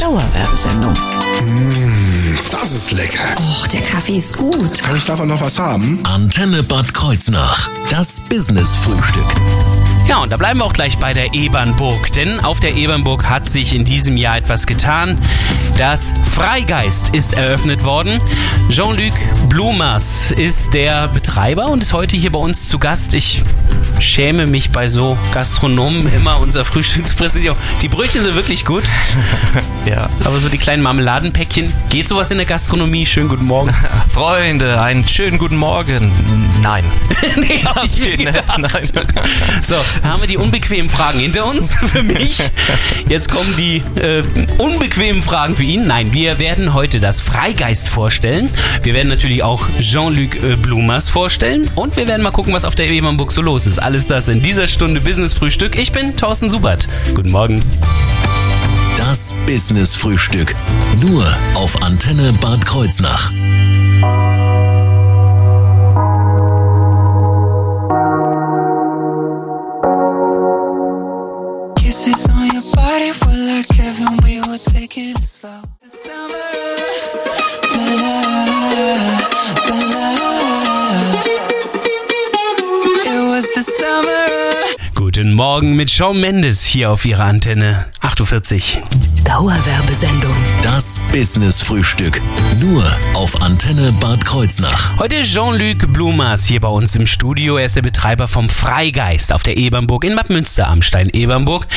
[0.00, 0.94] Dauerwerbesendung.
[2.50, 3.34] Das ist lecker.
[3.38, 4.82] Och, der Kaffee ist gut.
[4.82, 6.00] Kann ich davon noch was haben?
[6.04, 7.68] Antenne Bad Kreuznach.
[7.90, 9.24] Das Business-Frühstück.
[10.08, 13.48] Ja, und da bleiben wir auch gleich bei der Ebernburg, denn auf der Ebernburg hat
[13.48, 15.18] sich in diesem Jahr etwas getan.
[15.78, 18.20] Das Freigeist ist eröffnet worden.
[18.70, 19.12] Jean-Luc
[19.48, 23.14] Blumers ist der Betreiber und ist heute hier bei uns zu Gast.
[23.14, 23.42] Ich
[23.98, 27.56] schäme mich bei so Gastronomen immer unser Frühstückspräsidium.
[27.82, 28.84] Die Brötchen sind wirklich gut.
[29.86, 30.08] Ja.
[30.24, 33.06] Aber so die kleinen Marmeladenpäckchen, geht sowas in der Gastronomie?
[33.06, 33.72] Schönen guten Morgen.
[34.12, 36.10] Freunde, einen schönen guten Morgen.
[36.60, 36.82] Nein.
[37.36, 38.32] nee, Das geht nicht.
[38.58, 38.90] Nein.
[39.62, 42.38] So, haben wir die unbequemen Fragen hinter uns für mich.
[43.08, 44.22] Jetzt kommen die äh,
[44.58, 45.86] unbequemen Fragen für ihn.
[45.86, 48.50] Nein, wir werden heute das Freigeist vorstellen.
[48.82, 51.70] Wir werden natürlich auch Jean-Luc äh, Blumers vorstellen.
[51.74, 53.78] Und wir werden mal gucken, was auf der Ebernburg so los ist.
[53.78, 55.78] Alles das in dieser Stunde Business Frühstück.
[55.78, 56.88] Ich bin Thorsten Subert.
[57.14, 57.62] Guten Morgen.
[58.96, 60.54] Das Business-Frühstück.
[61.00, 63.30] Nur auf Antenne Bad Kreuznach.
[85.86, 87.86] Mit Shawn Mendes hier auf Ihrer Antenne.
[88.02, 88.82] 8.40 Uhr.
[89.22, 90.34] Dauerwerbesendung.
[90.60, 92.20] Das Business-Frühstück.
[92.58, 92.84] Nur
[93.14, 94.98] auf Antenne Bad Kreuznach.
[94.98, 97.56] Heute Jean-Luc Blumers hier bei uns im Studio.
[97.56, 101.68] Er ist der Betreiber vom Freigeist auf der Ebernburg in Bad Münster am Stein Ebernburg.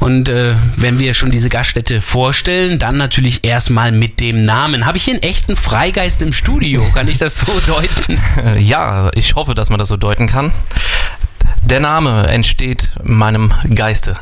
[0.00, 4.86] Und äh, wenn wir schon diese Gaststätte vorstellen, dann natürlich erstmal mit dem Namen.
[4.86, 6.84] Habe ich hier einen echten Freigeist im Studio?
[6.94, 8.20] Kann ich das so deuten?
[8.44, 10.52] Äh, Ja, ich hoffe, dass man das so deuten kann.
[11.64, 14.16] Der Name entsteht meinem Geiste.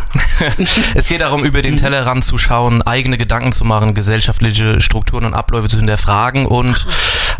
[0.95, 5.35] es geht darum, über den Tellerrand zu schauen, eigene Gedanken zu machen, gesellschaftliche Strukturen und
[5.35, 6.87] Abläufe zu hinterfragen und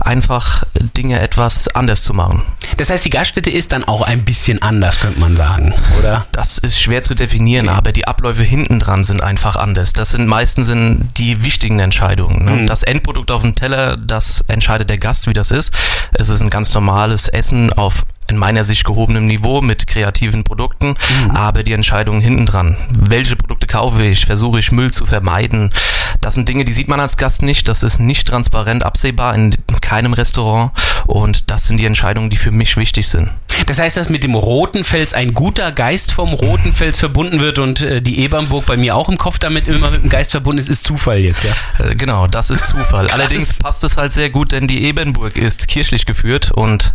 [0.01, 2.43] einfach Dinge etwas anders zu machen.
[2.77, 6.27] Das heißt, die Gaststätte ist dann auch ein bisschen anders, könnte man sagen, oder?
[6.33, 9.93] Das ist schwer zu definieren, aber die Abläufe hinten dran sind einfach anders.
[9.93, 12.45] Das sind meistens sind die wichtigen Entscheidungen.
[12.45, 12.51] Ne?
[12.53, 12.67] Mhm.
[12.67, 15.75] Das Endprodukt auf dem Teller, das entscheidet der Gast, wie das ist.
[16.13, 20.95] Es ist ein ganz normales Essen auf in meiner Sicht gehobenem Niveau mit kreativen Produkten,
[21.35, 22.77] aber die Entscheidungen hinten dran.
[22.89, 24.27] Welche Produkte kaufe ich?
[24.27, 25.73] Versuche ich Müll zu vermeiden?
[26.21, 27.69] Das sind Dinge, die sieht man als Gast nicht.
[27.69, 30.70] Das ist nicht transparent absehbar in keinem Restaurant
[31.07, 33.31] und das sind die Entscheidungen, die für mich wichtig sind.
[33.67, 37.59] Das heißt, dass mit dem Roten Fels ein guter Geist vom Roten Fels verbunden wird
[37.59, 40.59] und äh, die Ebernburg bei mir auch im Kopf damit immer mit dem Geist verbunden
[40.59, 41.53] ist, ist Zufall jetzt, ja?
[41.85, 43.09] Äh, Genau, das ist Zufall.
[43.11, 46.95] Allerdings passt es halt sehr gut, denn die Ebenburg ist kirchlich geführt und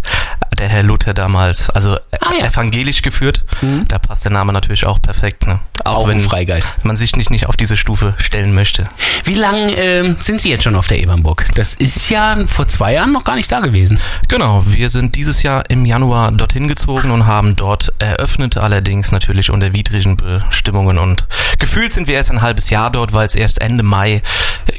[0.59, 2.45] der Herr Luther damals, also Ah, ja.
[2.47, 3.43] evangelisch geführt.
[3.87, 5.47] Da passt der Name natürlich auch perfekt.
[5.47, 5.59] Ne?
[5.83, 6.83] Auch ein Freigeist.
[6.85, 8.89] man sich nicht, nicht auf diese Stufe stellen möchte.
[9.25, 11.45] Wie lange ähm, sind Sie jetzt schon auf der Ebernburg?
[11.55, 13.99] Das ist ja vor zwei Jahren noch gar nicht da gewesen.
[14.29, 19.49] Genau, wir sind dieses Jahr im Januar dorthin gezogen und haben dort eröffnet, allerdings natürlich
[19.49, 20.99] unter widrigen Bestimmungen.
[20.99, 21.25] Und
[21.57, 24.21] gefühlt sind wir erst ein halbes Jahr dort, weil es erst Ende Mai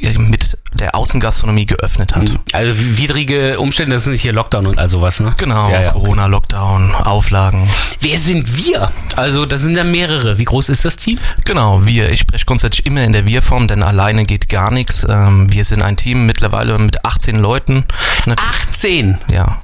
[0.01, 2.31] äh, mit der Außengastronomie geöffnet hat.
[2.53, 5.33] Also widrige Umstände, das sind hier Lockdown und all sowas, ne?
[5.37, 5.99] Genau, Ja, ja, okay.
[5.99, 7.69] Corona-Lockdown, Auflagen.
[7.99, 8.91] Wer sind wir?
[9.17, 10.37] Also, das sind ja mehrere.
[10.37, 11.19] Wie groß ist das Team?
[11.43, 12.09] Genau, wir.
[12.11, 15.05] Ich spreche grundsätzlich immer in der Wir-Form, denn alleine geht gar nichts.
[15.09, 17.83] Ähm, wir sind ein Team mittlerweile mit 18 Leuten.
[18.25, 18.39] Nat-
[18.69, 19.17] 18.
[19.29, 19.61] Ja.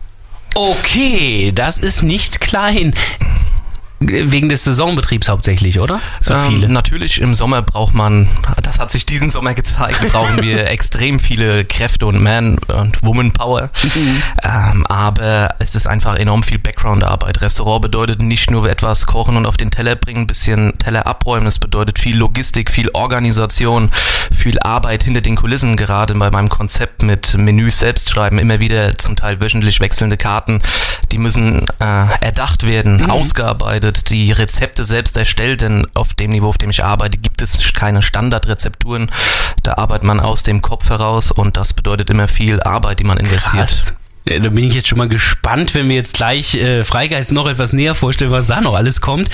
[0.56, 2.94] Okay, das ist nicht klein.
[4.08, 6.00] Wegen des Saisonbetriebs hauptsächlich, oder?
[6.19, 6.69] So Ähm, viele.
[6.69, 8.28] Natürlich im Sommer braucht man,
[8.62, 13.69] das hat sich diesen Sommer gezeigt, brauchen wir extrem viele Kräfte und Man- und Woman-Power.
[14.44, 17.41] Ähm, aber es ist einfach enorm viel Background-Arbeit.
[17.41, 21.47] Restaurant bedeutet nicht nur etwas kochen und auf den Teller bringen, ein bisschen Teller abräumen.
[21.47, 23.90] Es bedeutet viel Logistik, viel Organisation,
[24.35, 25.78] viel Arbeit hinter den Kulissen.
[25.78, 30.59] Gerade bei meinem Konzept mit Menüs selbst schreiben, immer wieder zum Teil wöchentlich wechselnde Karten.
[31.12, 36.57] Die müssen äh, erdacht werden, ausgearbeitet, die Rezepte selbst erstellt, denn auf dem Niveau, auf
[36.57, 39.11] dem ich arbeite, gibt es keine Standardrezepturen.
[39.63, 43.17] Da arbeitet man aus dem Kopf heraus und das bedeutet immer viel Arbeit, die man
[43.17, 43.67] investiert.
[43.67, 43.93] Krass.
[44.25, 47.73] Da bin ich jetzt schon mal gespannt, wenn wir jetzt gleich äh, Freigeist noch etwas
[47.73, 49.29] näher vorstellen, was da noch alles kommt.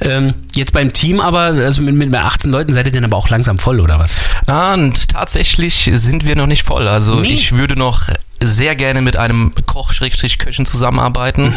[0.00, 3.28] Ähm, jetzt beim Team aber, also mit, mit 18 Leuten seid ihr denn aber auch
[3.28, 4.18] langsam voll, oder was?
[4.48, 6.88] Ah, und tatsächlich sind wir noch nicht voll.
[6.88, 7.34] Also Nee.
[7.34, 8.08] ich würde noch
[8.46, 11.54] sehr gerne mit einem Koch-Köchen zusammenarbeiten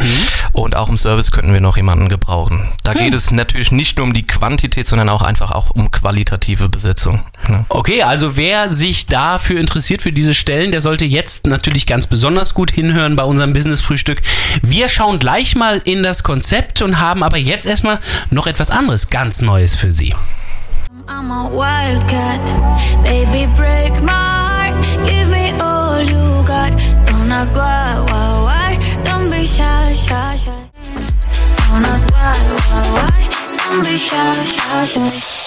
[0.54, 2.70] und auch im Service könnten wir noch jemanden gebrauchen.
[2.84, 6.70] Da geht es natürlich nicht nur um die Quantität, sondern auch einfach auch um qualitative
[6.70, 7.24] Besetzung.
[7.48, 7.66] Ne?
[7.70, 12.54] Okay, also wer sich dafür interessiert, für diese Stellen, der sollte jetzt natürlich ganz besonders
[12.54, 14.22] gut hinhören bei unserem Business-Frühstück.
[14.62, 18.00] Wir schauen gleich mal in das Konzept und haben aber jetzt erstmal
[18.30, 20.14] noch etwas anderes ganz Neues für Sie.
[21.08, 22.42] I'm a wildcat.
[23.04, 24.84] Baby, break my heart.
[25.06, 26.72] Give me all you got.
[27.06, 29.04] Don't ask why, why, why.
[29.04, 30.70] Don't be shy, shy, shy.
[31.70, 32.34] Don't ask why,
[32.70, 33.12] why, why.
[33.70, 35.45] Don't be shy, shy, shy.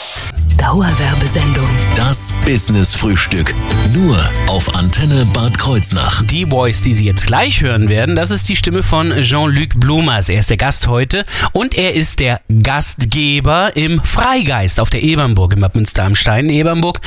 [0.58, 1.68] Dauerwerbesendung.
[1.94, 3.54] Das Business Frühstück.
[3.94, 4.18] Nur
[4.48, 6.22] auf Antenne Bad Kreuznach.
[6.26, 10.28] Die Boys, die Sie jetzt gleich hören werden, das ist die Stimme von Jean-Luc Blumers.
[10.28, 15.54] Er ist der Gast heute und er ist der Gastgeber im Freigeist auf der Ebernburg,
[15.54, 17.00] im Bad Münster am Stein, Ebernburg.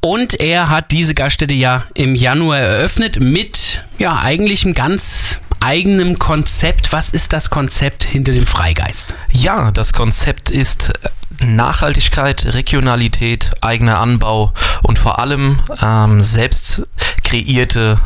[0.00, 6.18] Und er hat diese Gaststätte ja im Januar eröffnet mit, ja, eigentlich einem ganz eigenem
[6.18, 6.92] Konzept.
[6.92, 9.14] Was ist das Konzept hinter dem Freigeist?
[9.30, 10.92] Ja, das Konzept ist
[11.40, 14.52] Nachhaltigkeit, Regionalität, eigener Anbau
[14.82, 16.82] und vor allem ähm, selbst
[17.24, 18.00] kreierte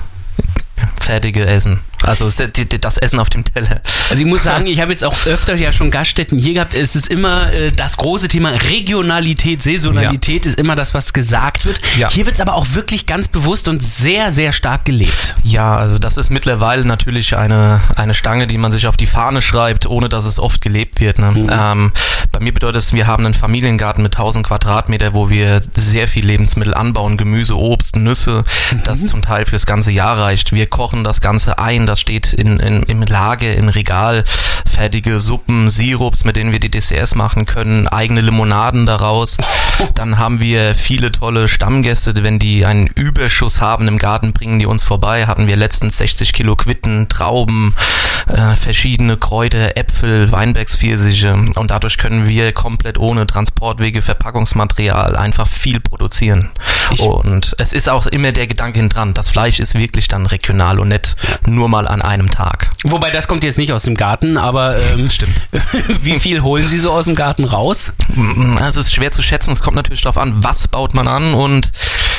[1.01, 1.81] fertige Essen.
[2.05, 3.81] Also das Essen auf dem Teller.
[4.11, 6.75] Also ich muss sagen, ich habe jetzt auch öfter ja schon Gaststätten hier gehabt.
[6.75, 11.81] Es ist immer äh, das große Thema Regionalität, Saisonalität ist immer das, was gesagt wird.
[11.99, 12.11] Ja.
[12.11, 15.37] Hier wird es aber auch wirklich ganz bewusst und sehr, sehr stark gelebt.
[15.43, 19.43] Ja, also das ist mittlerweile natürlich eine, eine Stange, die man sich auf die Fahne
[19.43, 21.19] schreibt, ohne dass es oft gelebt wird.
[21.19, 21.47] Ne?
[21.51, 21.93] Ähm,
[22.33, 26.27] bei mir bedeutet es, wir haben einen Familiengarten mit 1000 Quadratmeter, wo wir sehr viel
[26.27, 28.45] Lebensmittel anbauen, Gemüse, Obst, Nüsse,
[28.85, 30.53] das zum Teil fürs ganze Jahr reicht.
[30.53, 34.25] Wir kochen das Ganze ein, das steht in, in, im Lager, im Regal,
[34.75, 39.37] fertige Suppen, Sirups, mit denen wir die Desserts machen können, eigene Limonaden daraus.
[39.95, 44.67] Dann haben wir viele tolle Stammgäste, wenn die einen Überschuss haben im Garten, bringen die
[44.67, 45.27] uns vorbei.
[45.27, 47.75] Hatten wir letztens 60 Kilo Quitten, Trauben,
[48.29, 55.81] äh, verschiedene Kräuter, Äpfel, Weinbergspfirsiche und dadurch können wir komplett ohne Transportwege, Verpackungsmaterial einfach viel
[55.81, 56.51] produzieren.
[56.91, 60.79] Ich- und es ist auch immer der Gedanke dran, das Fleisch ist wirklich dann regional
[60.79, 61.17] und nicht
[61.47, 62.71] nur mal an einem Tag.
[62.85, 65.37] Wobei das kommt jetzt nicht aus dem Garten, aber ähm, Stimmt.
[66.03, 67.93] wie viel holen Sie so aus dem Garten raus?
[68.15, 69.53] Mm, Es ist schwer zu schätzen.
[69.53, 71.71] Es kommt natürlich darauf an, was baut man an und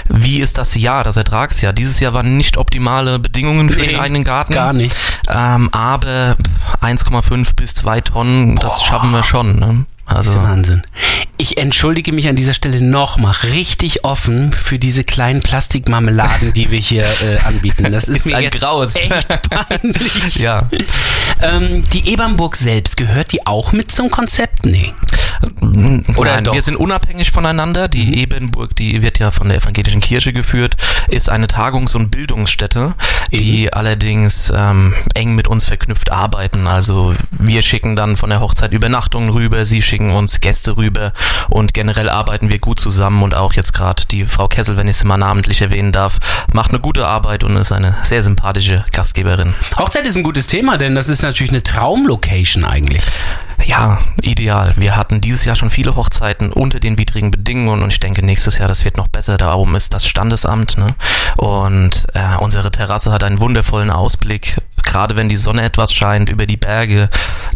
[0.07, 1.73] wie ist das Jahr, das Ertragsjahr.
[1.73, 4.53] Dieses Jahr waren nicht optimale Bedingungen für Nee, den eigenen Garten.
[4.53, 4.95] gar nicht.
[5.29, 6.35] Ähm, aber
[6.81, 9.55] 1,5 bis 2 Tonnen, das schaffen wir schon.
[9.55, 9.85] Ne?
[10.07, 10.83] Das Also ist Wahnsinn.
[11.37, 16.79] Ich entschuldige mich an dieser Stelle nochmal richtig offen für diese kleinen Plastikmarmeladen, die wir
[16.79, 17.91] hier äh, anbieten.
[17.91, 18.95] Das ist, Ist mir ein jetzt Graus.
[18.95, 20.35] echt peinlich.
[20.37, 20.69] ja.
[21.41, 24.65] Ähm, die Ebernburg selbst, gehört die auch mit zum Konzept?
[24.65, 24.93] Nee.
[26.15, 26.53] Oder Nein, doch?
[26.53, 26.55] Mhm.
[26.55, 27.89] wir sind unabhängig voneinander.
[27.89, 30.75] Die Ebenburg, die wird ja von der evangelischen Kirche geführt,
[31.09, 32.95] ist eine Tagungs- und Bildungsstätte,
[33.31, 36.67] die allerdings ähm, eng mit uns verknüpft arbeiten.
[36.67, 41.11] Also wir schicken dann von der Hochzeit Übernachtungen rüber, sie schicken uns Gäste rüber
[41.49, 44.97] und generell arbeiten wir gut zusammen und auch jetzt gerade die Frau Kessel, wenn ich
[44.97, 46.19] sie mal namentlich erwähnen darf,
[46.51, 49.53] macht eine gute Arbeit und ist eine sehr sympathische Gastgeberin.
[49.77, 53.03] Hochzeit ist ein gutes Thema, denn das ist natürlich eine Traumlocation eigentlich.
[53.65, 54.73] Ja, ideal.
[54.77, 58.57] Wir hatten dieses Jahr schon viele Hochzeiten unter den widrigen Bedingungen und ich denke, nächstes
[58.57, 59.37] Jahr, das wird noch besser.
[59.37, 60.87] Da oben ist das Standesamt ne?
[61.37, 66.45] und äh, unsere Terrasse hat einen wundervollen Ausblick, gerade wenn die Sonne etwas scheint, über
[66.45, 67.09] die Berge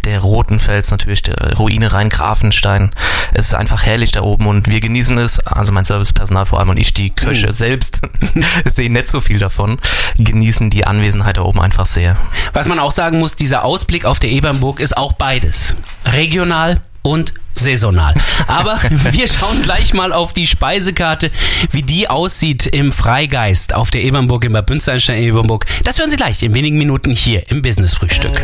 [0.06, 2.92] der Rotenfels, natürlich der Ruine Rhein-Grafenstein.
[3.34, 6.70] Es ist einfach herrlich da oben und wir genießen es, also mein Servicepersonal vor allem
[6.70, 8.02] und ich, die Köche selbst,
[8.66, 9.78] sehen nicht so viel davon,
[10.18, 12.18] genießen die Anwesenheit da oben einfach sehr.
[12.54, 15.76] Was man auch sagen muss, dieser Ausblick auf der Ebernburg ist auch beides.
[16.06, 18.14] Regional und saisonal.
[18.48, 18.80] Aber
[19.12, 21.32] wir schauen gleich mal auf die Speisekarte,
[21.72, 25.66] wie die aussieht im Freigeist auf der Ebernburg in Bad Bünsteinstein Ebernburg.
[25.84, 28.42] Das hören Sie gleich in wenigen Minuten hier im Business Frühstück.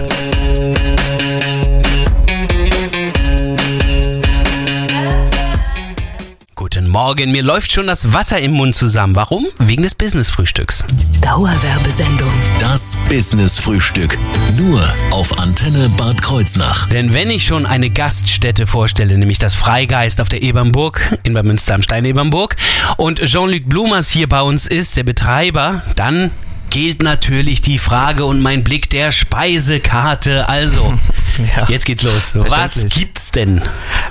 [7.06, 9.14] Morgen, mir läuft schon das Wasser im Mund zusammen.
[9.14, 9.46] Warum?
[9.60, 10.84] Wegen des Business Frühstücks.
[11.22, 12.34] Dauerwerbesendung.
[12.60, 14.18] Das Business Frühstück.
[14.58, 16.90] Nur auf Antenne Bad Kreuznach.
[16.90, 21.46] Denn wenn ich schon eine Gaststätte vorstelle, nämlich das Freigeist auf der Ebernburg, in Bad
[21.46, 22.56] Münster am Stein Ebernburg,
[22.98, 26.32] und Jean-Luc Blumers hier bei uns ist, der Betreiber, dann
[26.76, 30.50] gilt natürlich die Frage und mein Blick der Speisekarte.
[30.50, 31.00] Also,
[31.56, 31.66] Ja.
[31.70, 32.34] jetzt geht's los.
[32.50, 33.62] Was gibt's denn?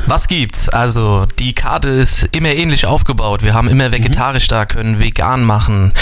[0.06, 0.70] Was gibt's?
[0.70, 3.42] Also, die Karte ist immer ähnlich aufgebaut.
[3.42, 5.92] Wir haben immer vegetarisch da, können vegan machen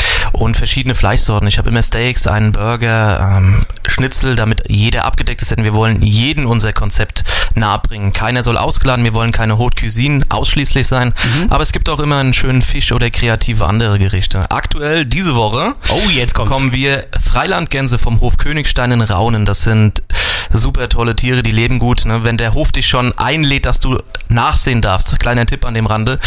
[0.43, 1.47] und verschiedene Fleischsorten.
[1.47, 6.03] Ich habe immer Steaks, einen Burger, ähm, Schnitzel, damit jeder abgedeckt ist, denn wir wollen
[6.03, 8.13] jeden unser Konzept nahebringen.
[8.13, 11.15] Keiner soll ausgeladen, wir wollen keine Haute Cuisine ausschließlich sein,
[11.49, 14.51] aber es gibt auch immer einen schönen Fisch oder kreative andere Gerichte.
[14.51, 16.01] Aktuell diese Woche Oh,
[16.35, 19.47] bekommen wir Freilandgänse vom Hof Königstein in Raunen.
[19.47, 20.03] Das sind
[20.51, 22.05] super tolle Tiere, die leben gut.
[22.05, 22.25] Ne?
[22.25, 26.19] Wenn der Hof dich schon einlädt, dass du nachsehen darfst, kleiner Tipp an dem Rande,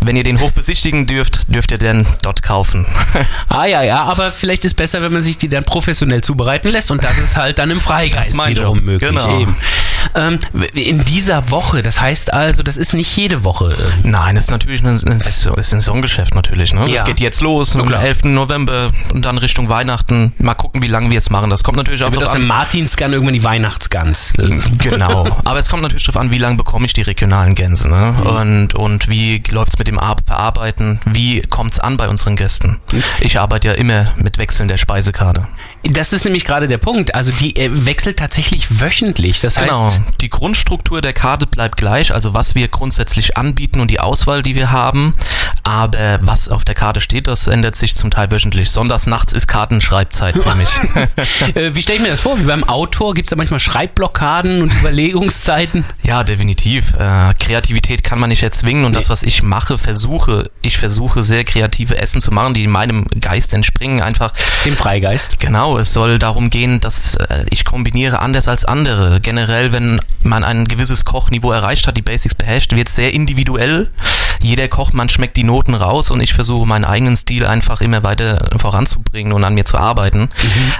[0.00, 2.86] wenn ihr den Hof besichtigen dürft, dürft ihr den dort kaufen.
[3.48, 6.90] Ah ja, ja, aber vielleicht ist besser, wenn man sich die dann professionell zubereiten lässt
[6.90, 9.10] und das ist halt dann im Freigeist wiederum Job, möglich.
[9.10, 9.40] genau.
[9.40, 9.56] Eben.
[10.14, 10.38] Ähm,
[10.74, 13.74] in dieser Woche, das heißt also, das ist nicht jede Woche.
[13.78, 16.72] äh, Nein, das ist natürlich ein, ein Saison- ist ein Saisongeschäft natürlich.
[16.72, 16.86] Ne?
[16.88, 16.96] Ja.
[16.96, 18.02] Das geht jetzt los am klar.
[18.02, 18.24] 11.
[18.24, 20.32] November und dann Richtung Weihnachten.
[20.38, 21.50] Mal gucken, wie lange wir es machen.
[21.50, 22.48] Das kommt natürlich auch Wird aus dem an.
[22.48, 24.34] Martinsgans irgendwann die Weihnachtsgans.
[24.78, 25.26] Genau.
[25.44, 27.88] Aber es kommt natürlich darauf an, wie lange bekomme ich die regionalen Gänse.
[27.88, 28.16] Ne?
[28.18, 28.26] Mhm.
[28.26, 31.00] Und, und wie läuft's mit dem Ar Verarbeiten?
[31.06, 32.78] Wie kommt's an bei unseren Gästen?
[32.92, 33.02] Mhm.
[33.20, 35.46] Ich arbeite ja immer mit Wechseln der Speisekarte.
[35.84, 37.14] Das ist nämlich gerade der Punkt.
[37.14, 39.40] Also die äh, wechselt tatsächlich wöchentlich.
[39.40, 39.87] Das Genau.
[39.88, 44.42] Heißt, Die Grundstruktur der Karte bleibt gleich, also was wir grundsätzlich anbieten und die Auswahl,
[44.42, 45.14] die wir haben.
[45.62, 48.70] Aber was auf der Karte steht, das ändert sich zum Teil wöchentlich.
[48.70, 50.68] Sonntags nachts ist Kartenschreibzeit für mich.
[51.54, 52.38] äh, wie stelle ich mir das vor?
[52.38, 55.84] Wie beim Autor gibt es da manchmal Schreibblockaden und Überlegungszeiten.
[56.02, 56.94] ja, definitiv.
[56.94, 61.44] Äh, Kreativität kann man nicht erzwingen und das, was ich mache, versuche, ich versuche sehr
[61.44, 64.00] kreative Essen zu machen, die meinem Geist entspringen.
[64.00, 64.32] Einfach
[64.64, 65.38] Dem Freigeist.
[65.38, 69.20] Genau, es soll darum gehen, dass äh, ich kombiniere anders als andere.
[69.20, 69.77] Generell, wenn
[70.22, 73.90] man ein gewisses Kochniveau erreicht hat, die Basics beherrscht, wird sehr individuell.
[74.42, 78.50] Jeder Kochmann schmeckt die Noten raus und ich versuche meinen eigenen Stil einfach immer weiter
[78.58, 80.30] voranzubringen und an mir zu arbeiten.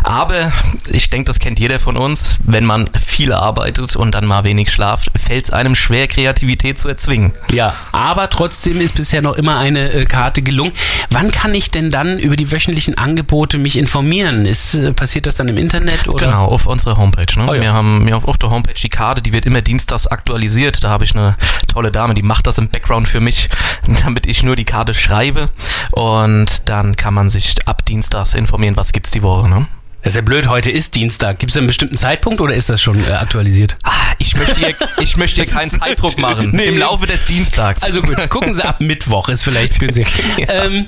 [0.02, 0.52] Aber
[0.90, 2.38] ich denke, das kennt jeder von uns.
[2.44, 6.88] Wenn man viel arbeitet und dann mal wenig schlaft, fällt es einem schwer, Kreativität zu
[6.88, 7.32] erzwingen.
[7.52, 10.72] Ja, aber trotzdem ist bisher noch immer eine äh, Karte gelungen.
[11.10, 14.46] Wann kann ich denn dann über die wöchentlichen Angebote mich informieren?
[14.46, 16.08] Ist, äh, passiert das dann im Internet?
[16.08, 16.26] Oder?
[16.26, 17.38] Genau, auf unserer Homepage.
[17.38, 17.46] Ne?
[17.48, 17.60] Oh ja.
[17.60, 20.82] Wir haben wir auf der Homepage die Karte, die wird immer dienstags aktualisiert.
[20.84, 21.36] Da habe ich eine
[21.66, 23.47] tolle Dame, die macht das im Background für mich,
[24.04, 25.50] damit ich nur die Karte schreibe.
[25.92, 29.48] Und dann kann man sich ab dienstags informieren, was gibt's die Woche.
[29.48, 29.66] Ne?
[30.02, 31.38] Das ist ja blöd, heute ist Dienstag.
[31.40, 33.76] Gibt es einen bestimmten Zeitpunkt oder ist das schon äh, aktualisiert?
[33.82, 36.50] Ah, ich möchte hier, ich möchte hier keinen Zeitdruck machen.
[36.52, 36.66] Nee.
[36.66, 37.82] Im Laufe des Dienstags.
[37.82, 40.06] Also gut, gucken Sie ab Mittwoch, ist vielleicht günstig.
[40.48, 40.86] ähm,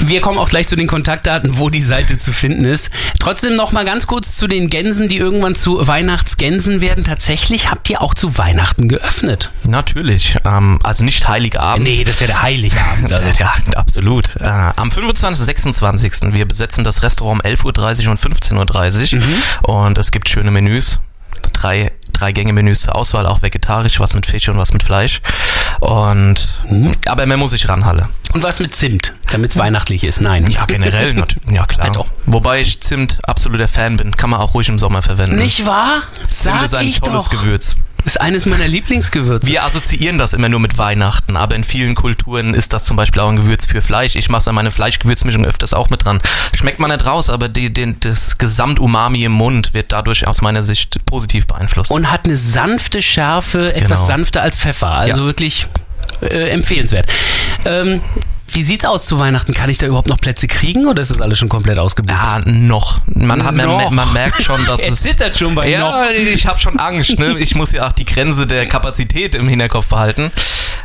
[0.00, 2.90] wir kommen auch gleich zu den Kontaktdaten, wo die Seite zu finden ist.
[3.18, 7.04] Trotzdem noch mal ganz kurz zu den Gänsen, die irgendwann zu Weihnachtsgänsen werden.
[7.04, 9.50] Tatsächlich habt ihr auch zu Weihnachten geöffnet.
[9.64, 10.36] Natürlich.
[10.44, 11.84] Ähm, also nicht Heiligabend.
[11.84, 13.12] Nee, das ist ja der Heiligabend.
[13.12, 13.26] Also.
[13.38, 14.36] Ja, absolut.
[14.36, 14.44] Äh,
[14.76, 15.44] am 25.
[15.44, 16.32] 26.
[16.32, 19.34] Wir besetzen das Restaurant um 11.30 Uhr und 15.30 Uhr Mhm.
[19.62, 21.00] und es gibt schöne Menüs.
[21.52, 25.20] Drei, drei Gänge-Menüs zur Auswahl, auch vegetarisch, was mit Fisch und was mit Fleisch.
[25.80, 26.92] Und, Mhm.
[27.06, 28.08] aber man muss sich ranhalle.
[28.32, 30.20] Und was mit Zimt, damit es weihnachtlich ist?
[30.20, 30.50] Nein.
[30.50, 31.50] Ja, generell, natürlich.
[31.50, 31.90] Ja, klar.
[31.92, 32.06] Doch.
[32.26, 34.16] Wobei ich Zimt absoluter Fan bin.
[34.16, 35.36] Kann man auch ruhig im Sommer verwenden.
[35.36, 36.02] Nicht wahr?
[36.28, 37.30] Zimt Sag ist ein ich tolles doch.
[37.30, 37.76] Gewürz.
[38.06, 39.48] Ist eines meiner Lieblingsgewürze.
[39.48, 43.20] Wir assoziieren das immer nur mit Weihnachten, aber in vielen Kulturen ist das zum Beispiel
[43.20, 44.14] auch ein Gewürz für Fleisch.
[44.14, 46.20] Ich mache an meine Fleischgewürzmischung öfters auch mit dran.
[46.54, 50.62] Schmeckt man nicht raus, aber die, den, das Gesamt-Umami im Mund wird dadurch aus meiner
[50.62, 51.90] Sicht positiv beeinflusst.
[51.90, 54.06] und hat eine sanfte Schärfe, etwas Genau.
[54.18, 54.86] sanfter als Pfeffer.
[54.92, 55.24] Also Ja.
[55.26, 55.66] wirklich
[56.22, 57.10] äh, empfehlenswert.
[57.64, 58.02] Ähm,
[58.56, 59.52] wie sieht's aus zu Weihnachten?
[59.52, 62.16] Kann ich da überhaupt noch Plätze kriegen oder ist das alles schon komplett ausgebucht?
[62.16, 63.02] ja, noch.
[63.04, 63.90] Man, hat, man, Noch.
[63.90, 65.02] man merkt schon, dass es...
[65.02, 66.10] zittert schon bei ja, noch.
[66.10, 67.18] ich habe schon Angst.
[67.18, 67.38] Ne?
[67.38, 70.32] Ich muss ja auch die Grenze der Kapazität im Hinterkopf behalten.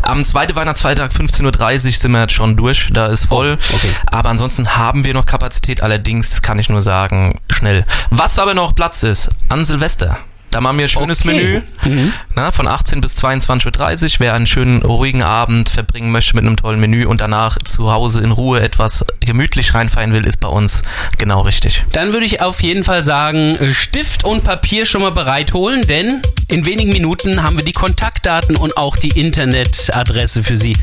[0.01, 2.89] Am zweiten Weihnachtsfeiertag 15.30 Uhr sind wir jetzt schon durch.
[2.91, 3.57] Da ist voll.
[3.57, 3.95] Oh, okay.
[4.07, 5.81] Aber ansonsten haben wir noch Kapazität.
[5.81, 7.85] Allerdings kann ich nur sagen, schnell.
[8.09, 10.19] Was aber noch Platz ist, an Silvester.
[10.51, 11.63] Da machen wir ein schönes Okay.
[11.83, 12.11] Menü.
[12.35, 14.09] Na, von 18 bis 22.30 Uhr.
[14.19, 18.21] Wer einen schönen, ruhigen Abend verbringen möchte mit einem tollen Menü und danach zu Hause
[18.21, 20.83] in Ruhe etwas gemütlich reinfeiern will, ist bei uns
[21.17, 21.85] genau richtig.
[21.93, 26.21] Dann würde ich auf jeden Fall sagen, Stift und Papier schon mal bereit holen, denn
[26.49, 30.75] in wenigen Minuten haben wir die Kontaktdaten und auch die Internetadresse für Sie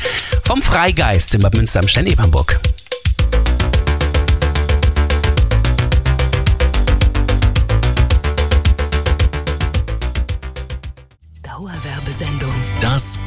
[0.44, 2.58] vom Freigeist in Bad Münster am Stein-Ebernburg.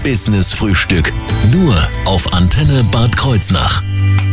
[0.04, 1.14] Business Frühstück.
[1.52, 3.84] Nur auf Antenne Bad Kreuznach.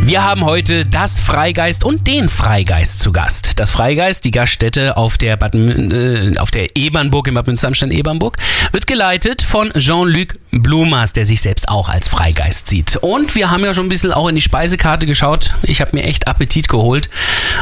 [0.02, 3.60] Wir haben heute das Freigeist und den Freigeist zu Gast.
[3.60, 8.38] Das Freigeist, die Gaststätte auf der, Bad, äh, auf der Ebernburg in Bad Münster-Amstein-Ebernburg,
[8.72, 12.96] wird geleitet von Jean-Luc Blumers, der sich selbst auch als Freigeist sieht.
[12.96, 15.50] Und wir haben ja schon ein bisschen auch in die Speisekarte geschaut.
[15.62, 17.10] Ich habe mir echt Appetit geholt.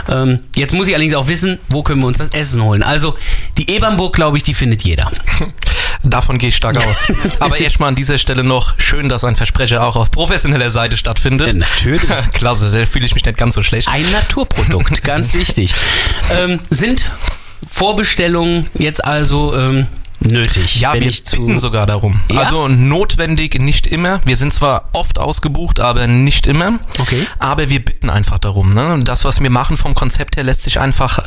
[0.08, 2.84] Ähm, jetzt muss ich allerdings auch wissen, wo können wir uns das Essen holen.
[2.84, 3.16] Also
[3.58, 5.10] die Ebernburg, glaube ich, die findet jeder.
[6.16, 7.04] Davon gehe ich stark aus.
[7.40, 11.54] Aber erstmal an dieser Stelle noch schön, dass ein Versprecher auch auf professioneller Seite stattfindet.
[11.54, 12.08] Natürlich.
[12.32, 13.86] Klasse, da fühle ich mich nicht ganz so schlecht.
[13.88, 15.74] Ein Naturprodukt, ganz wichtig.
[16.30, 17.04] Ähm, sind
[17.68, 19.88] Vorbestellungen jetzt also ähm,
[20.20, 20.80] nötig?
[20.80, 22.18] Ja, wir bitten sogar darum.
[22.32, 22.40] Ja?
[22.40, 24.22] Also notwendig nicht immer.
[24.24, 26.78] Wir sind zwar oft ausgebucht, aber nicht immer.
[26.98, 27.26] Okay.
[27.38, 28.70] Aber wir bitten einfach darum.
[28.70, 29.02] Ne?
[29.04, 31.18] Das, was wir machen vom Konzept her, lässt sich einfach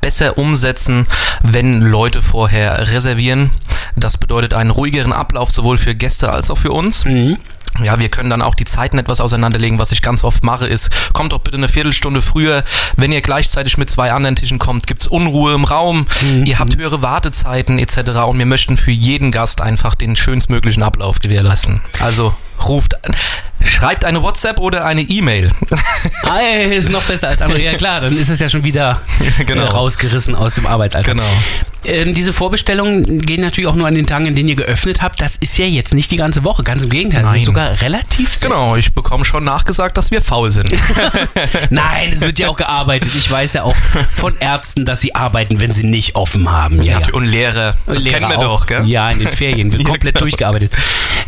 [0.00, 1.06] besser umsetzen,
[1.42, 3.50] wenn Leute vorher reservieren.
[3.96, 7.04] Das bedeutet einen ruhigeren Ablauf sowohl für Gäste als auch für uns.
[7.04, 7.38] Mhm.
[7.82, 9.78] Ja, wir können dann auch die Zeiten etwas auseinanderlegen.
[9.78, 12.64] Was ich ganz oft mache, ist, kommt doch bitte eine Viertelstunde früher.
[12.96, 16.06] Wenn ihr gleichzeitig mit zwei anderen Tischen kommt, gibt's Unruhe im Raum.
[16.44, 18.10] Ihr habt höhere Wartezeiten etc.
[18.26, 21.80] Und wir möchten für jeden Gast einfach den schönstmöglichen Ablauf gewährleisten.
[22.00, 22.34] Also
[22.68, 23.14] ruft an.
[23.64, 25.50] Schreibt eine WhatsApp oder eine E-Mail.
[26.24, 27.60] Ah, ist noch besser als andere.
[27.60, 29.00] Ja klar, dann ist es ja schon wieder
[29.46, 29.64] Genau.
[29.64, 31.14] äh, rausgerissen aus dem Arbeitsalltag.
[31.14, 31.28] Genau.
[31.84, 35.20] Ähm, diese Vorbestellungen gehen natürlich auch nur an den Tagen, in denen ihr geöffnet habt.
[35.20, 37.22] Das ist ja jetzt nicht die ganze Woche, ganz im Gegenteil.
[37.22, 37.44] Das ist Nein.
[37.44, 38.54] sogar relativ selten.
[38.54, 40.72] Genau, ich bekomme schon nachgesagt, dass wir faul sind.
[41.70, 43.10] Nein, es wird ja auch gearbeitet.
[43.14, 43.76] Ich weiß ja auch
[44.14, 46.82] von Ärzten, dass sie arbeiten, wenn sie nicht offen haben.
[46.82, 47.06] Ja, ja.
[47.12, 48.60] Und Lehrer, das Lehrer kennen wir auch.
[48.60, 48.86] doch, gell?
[48.86, 50.72] Ja, in den Ferien wird komplett durchgearbeitet.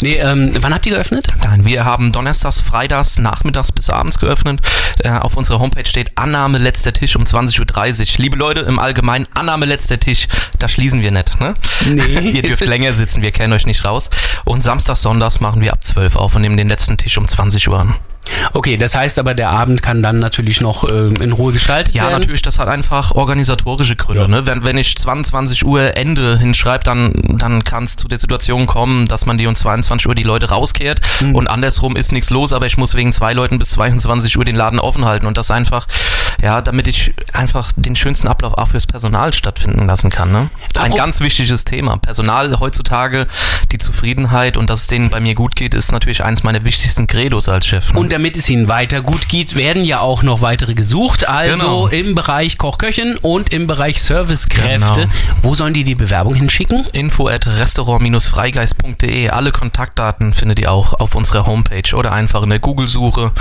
[0.02, 1.23] Nee, ähm, wann habt ihr geöffnet?
[1.42, 4.60] Nein, wir haben donnerstags, freitags, nachmittags bis abends geöffnet.
[5.00, 8.22] Äh, auf unserer Homepage steht Annahme letzter Tisch um 20.30 Uhr.
[8.22, 10.28] Liebe Leute, im Allgemeinen Annahme letzter Tisch,
[10.58, 11.40] da schließen wir nicht.
[11.40, 11.54] Ne?
[11.86, 12.30] Nee.
[12.34, 14.10] Ihr dürft länger sitzen, wir kennen euch nicht raus.
[14.44, 17.68] Und samstags, sonntags machen wir ab 12 auf und nehmen den letzten Tisch um 20
[17.68, 17.94] Uhr an.
[18.52, 22.04] Okay, das heißt aber, der Abend kann dann natürlich noch ähm, in Ruhe gestaltet Ja,
[22.04, 22.14] werden.
[22.20, 24.22] natürlich, das hat einfach organisatorische Gründe.
[24.22, 24.28] Ja.
[24.28, 24.46] Ne?
[24.46, 29.06] Wenn, wenn ich 22 Uhr Ende hinschreibe, dann, dann kann es zu der Situation kommen,
[29.06, 31.34] dass man die um 22 Uhr die Leute rauskehrt Mhm.
[31.34, 34.56] und andersrum ist nichts los, aber ich muss wegen zwei Leuten bis 22 Uhr den
[34.56, 35.86] Laden offen halten und das einfach,
[36.42, 40.32] ja, damit ich einfach den schönsten Ablauf auch fürs Personal stattfinden lassen kann.
[40.32, 40.50] Ne?
[40.78, 41.98] Ein Apro- ganz wichtiges Thema.
[41.98, 43.26] Personal heutzutage,
[43.72, 47.06] die Zufriedenheit und dass es denen bei mir gut geht, ist natürlich eines meiner wichtigsten
[47.06, 47.92] Credos als Chef.
[47.92, 48.00] Ne?
[48.14, 51.26] Damit es ihnen weiter gut geht, werden ja auch noch weitere gesucht.
[51.28, 51.86] Also Genau.
[51.88, 55.00] im Bereich Koch-Köchin und im Bereich Servicekräfte.
[55.00, 55.12] Genau.
[55.42, 56.84] Wo sollen die die Bewerbung hinschicken?
[56.92, 59.30] info at restaurant-freigeist.de.
[59.30, 63.32] Alle Kontaktdaten findet ihr auch auf unserer Homepage oder einfach in der Google-Suche.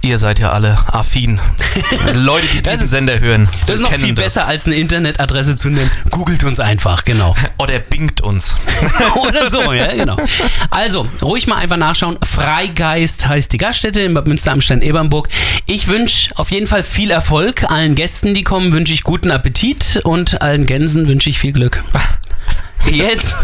[0.00, 1.38] Ihr seid ja alle affin.
[2.14, 3.48] Leute, die diesen ist- Sender hören.
[3.66, 4.24] Das ist noch viel das.
[4.24, 5.90] besser, als eine Internetadresse zu nennen.
[6.10, 7.34] Googelt uns einfach, genau.
[7.58, 8.56] Oder bingt uns.
[9.28, 10.16] Oder so, ja, genau.
[10.70, 12.18] Also, ruhig mal einfach nachschauen.
[12.24, 15.28] Freigeist heißt die Gaststätte Bad Münster am Stein-Ebernburg.
[15.66, 17.70] Ich wünsche auf jeden Fall viel Erfolg.
[17.70, 21.84] Allen Gästen, die kommen, wünsche ich guten Appetit und allen Gänsen wünsche ich viel Glück.
[22.90, 23.34] Jetzt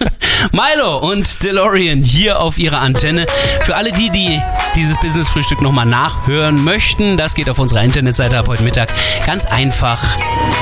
[0.52, 3.26] Milo und DeLorean hier auf ihrer Antenne.
[3.62, 4.40] Für alle die, die
[4.74, 8.92] dieses Business-Frühstück nochmal nachhören möchten, das geht auf unserer Internetseite ab heute Mittag.
[9.26, 10.00] Ganz einfach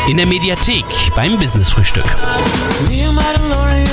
[0.08, 0.84] in der Mediathek
[1.16, 2.04] beim Business-Frühstück.
[2.88, 3.88] Me and my DeLorean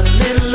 [0.00, 0.49] a little